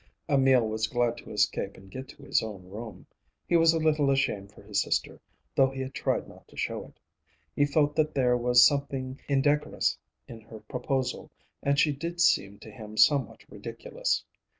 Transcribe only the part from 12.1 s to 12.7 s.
seem